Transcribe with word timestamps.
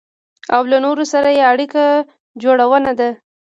او 0.55 0.61
له 0.71 0.77
نورو 0.85 1.03
سره 1.13 1.29
يې 1.37 1.43
اړيکه 1.51 1.85
جوړونه 2.43 2.91
ده. 2.99 3.09